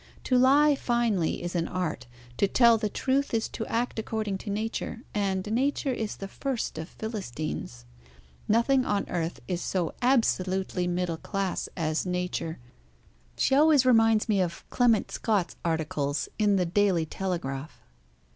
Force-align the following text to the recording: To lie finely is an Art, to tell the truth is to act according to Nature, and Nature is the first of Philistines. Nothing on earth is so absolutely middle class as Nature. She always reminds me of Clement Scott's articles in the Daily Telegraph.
To 0.23 0.35
lie 0.35 0.73
finely 0.73 1.43
is 1.43 1.53
an 1.53 1.67
Art, 1.67 2.07
to 2.37 2.47
tell 2.47 2.75
the 2.79 2.89
truth 2.89 3.35
is 3.35 3.47
to 3.49 3.67
act 3.67 3.99
according 3.99 4.39
to 4.39 4.49
Nature, 4.49 5.03
and 5.13 5.45
Nature 5.51 5.93
is 5.93 6.15
the 6.15 6.27
first 6.27 6.79
of 6.79 6.89
Philistines. 6.89 7.85
Nothing 8.47 8.83
on 8.83 9.07
earth 9.09 9.41
is 9.47 9.61
so 9.61 9.93
absolutely 10.01 10.87
middle 10.87 11.17
class 11.17 11.69
as 11.77 12.03
Nature. 12.03 12.57
She 13.37 13.53
always 13.53 13.85
reminds 13.85 14.27
me 14.27 14.41
of 14.41 14.67
Clement 14.71 15.11
Scott's 15.11 15.55
articles 15.63 16.27
in 16.39 16.55
the 16.55 16.65
Daily 16.65 17.05
Telegraph. 17.05 17.79